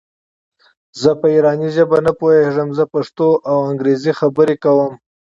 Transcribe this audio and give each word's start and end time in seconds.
زه 1.01 1.11
په 1.19 1.27
ایراني 1.33 1.69
ژبه 1.75 1.97
نه 2.05 2.11
پوهېږم 2.19 2.69
زه 2.77 2.83
پښتو 2.93 3.27
او 3.49 3.57
انګرېزي 3.69 4.11
خبري 4.19 4.55
کوم. 4.63 4.93